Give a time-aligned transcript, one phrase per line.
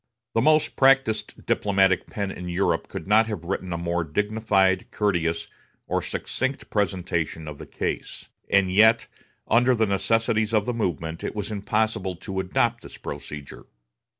[0.33, 5.47] The most practised diplomatic pen in Europe could not have written a more dignified, courteous,
[5.85, 9.05] or succinct presentation of the case; and yet,
[9.47, 13.67] under the necessities of the moment, it was impossible to adopt this procedure.